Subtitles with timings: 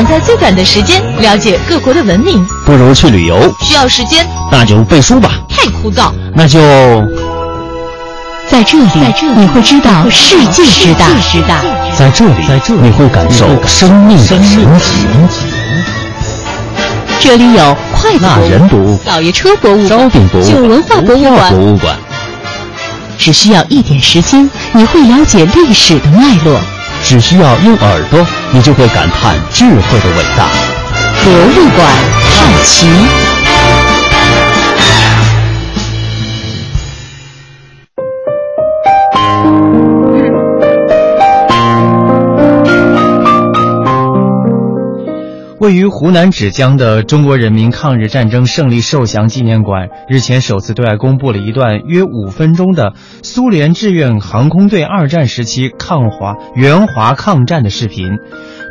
[0.00, 3.54] 想在最短的时间了解各国的文明，不如去旅游。
[3.60, 5.32] 需要时间，那就背书吧。
[5.46, 6.58] 太枯燥，那就
[8.48, 11.06] 在这里，在这里你会知道世界之大，
[11.98, 14.42] 在这里，在这里你会感受生命的神
[14.78, 15.06] 奇。
[17.20, 21.94] 这里有筷子那人读老爷车博物馆、烧饼博物馆、酒文化博物馆、博物馆。
[23.18, 26.56] 只需要一点时间，你会了解历史的脉络；
[27.02, 30.46] 只需要用耳朵，你就会感叹智慧的伟大。
[31.24, 31.86] 博物馆
[32.36, 33.39] 好奇。
[45.60, 58.16] 位于湖南芷江的中国人民抗日战争胜利受降纪念馆日前首次对外公布了一段约五分钟的苏联志愿航空队二战时期抗华援华抗战的视频。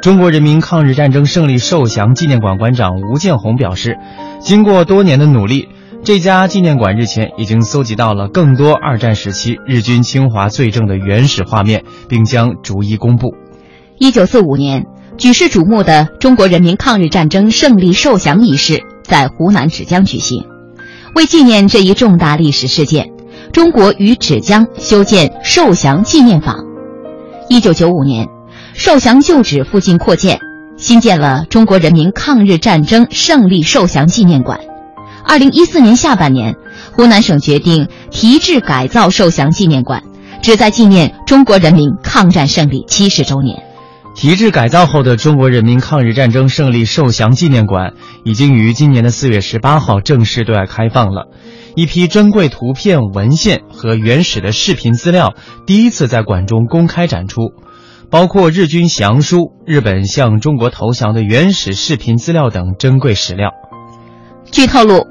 [0.00, 3.98] 中国人民抗日战争胜利受降纪念馆馆长吴建红表示，
[4.40, 5.68] 经过多年的努力，
[6.02, 13.34] 这家纪念馆日前已经搜集到了更多二战时期日军侵华罪证的原始画面，并将逐一公布。
[13.98, 14.86] 一九四五年。
[15.18, 20.44] 举世瞩目的中国人民抗日战争胜利受降仪式在湖南芷江举行。
[21.16, 23.10] 为纪念这一重大历史事件，
[23.52, 26.64] 中国与芷江修建受降纪念坊。
[27.48, 28.28] 一九九五年，
[28.74, 30.38] 受降旧址附近扩建，
[30.76, 34.60] 新建了中国人民抗日战争胜利受降纪念馆。
[35.24, 36.54] 二零一四年下半年，
[36.92, 40.04] 湖南省决定提质改造受降纪念馆，
[40.42, 43.64] 旨在纪念中国人民抗战胜利七十周年。
[44.18, 51.28] 提质改造后的中国人民抗日战争胜利受降纪念馆，已经于今年的四月十八号正式对外开放了。
[51.76, 55.34] 一批珍贵图片、文献和原始的视频资料
[55.68, 57.52] 第一次在馆中公开展出，
[58.10, 63.52] 包括日军降书、日本向中国投降的原始视频资料等珍贵史料。
[64.50, 65.06] 据透露，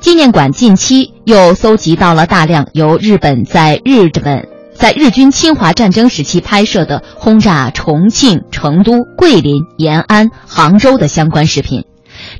[0.00, 4.57] 纪念馆近期又搜集到了大量由日本在日本。
[4.78, 11.84] 在日军侵华战争时期拍摄的轰炸重庆、成都、桂林、延安、杭州的相关视频，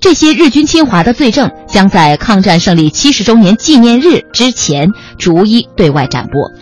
[0.00, 6.52] 这些日军侵华的罪证将在抗战胜利七十周年纪念日之前逐一对外展播。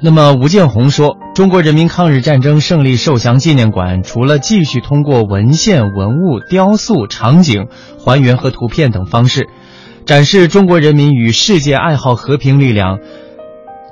[0.00, 7.66] 那么，吴建红说，中国人民抗日战争胜利受降纪念馆除了继续通过文献、文物、雕塑、场景
[7.98, 9.48] 还原和图片等方式，
[10.06, 13.00] 展示中国人民与世界爱好和平力量。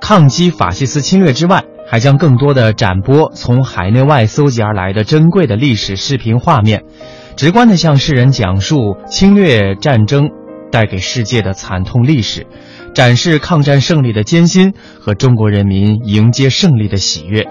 [0.07, 6.85] 抗击法西斯侵略之外，还将更多的展播从海内外搜集而来的珍贵的历史视频画面，
[7.37, 10.29] 直观地向世人讲述侵略战争
[10.71, 12.47] 带给世界的惨痛历史，
[12.95, 17.47] 展示抗战胜利的艰辛和中国人民迎接胜利的喜悦。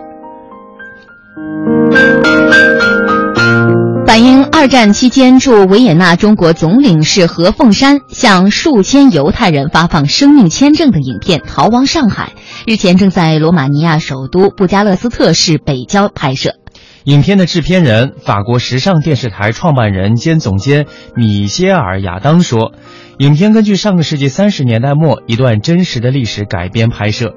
[4.63, 12.31] 二战期间驻维也纳中国总领事何凤山向数千犹太人发放生命签证的影片《逃亡上海》，
[12.65, 16.55] 日前正在罗马尼亚首都布加勒斯特市北郊拍摄。
[17.03, 22.71] 影片的制片人、法国时尚电视台创办人兼总监米歇尔·亚当说
[23.19, 27.33] ：“影片根据上个世纪三十年代末一段真实的历史改编拍摄。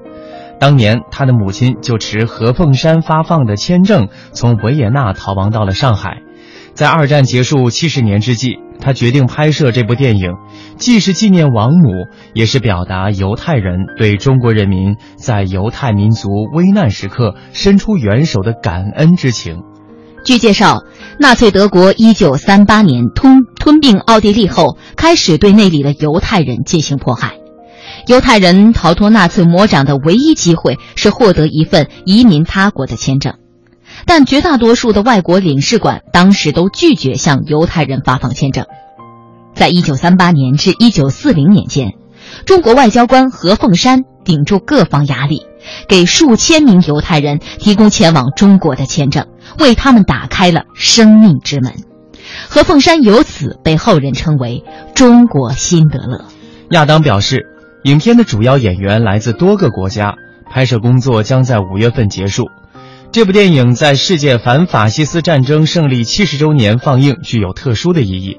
[0.61, 6.23] 当年他的母亲就持何凤山发放的签证，从维也纳逃亡到了上海。”
[6.77, 10.35] 在二战结束七十年之际，他决定拍摄这部电影，
[10.77, 12.05] 既是纪念亡母，
[12.35, 19.63] 也是表达犹太人对中国人民在犹太民族危难时刻伸出援手的感恩之情。
[20.23, 20.83] 据介绍，
[21.19, 27.39] 纳粹德国一九三八年吞吞并奥地利后，开始对那里的犹太人进行迫害。
[28.07, 33.33] 犹太人逃脱纳粹魔掌的唯一机会是获得一份移民他国的签证。
[34.07, 38.65] 但绝大多数的外国领事馆当时都拒绝向犹太人发放签证。
[39.55, 41.95] 在一九三八年至一九四零年间，
[42.45, 45.43] 中国外交官何凤山顶住各方压力，
[45.89, 49.27] 给数千名犹太人提供前往中国的签证，
[49.59, 51.73] 为他们打开了生命之门。
[52.49, 54.65] 何凤山由此被后人称为
[54.95, 56.27] “中国辛德勒”。
[56.71, 57.47] 亚当表示，
[57.85, 60.15] 影片的主要演员来自多个国家，
[60.51, 62.47] 拍摄工作将在五月份结束。
[63.13, 68.39] 这部电影在世界反法西斯战争胜利七十周年放映具有特殊的意义。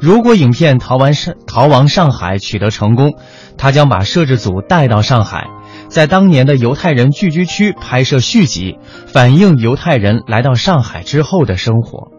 [0.00, 3.14] 如果影片《逃亡上逃亡上海》取得成功，
[3.56, 5.46] 他将把摄制组带到上海，
[5.88, 12.15] 在当年的犹太人聚居区拍摄续集，反映犹太人来到上海之后的生活。